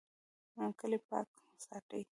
[0.79, 1.29] کلی پاک
[1.65, 2.01] ساتئ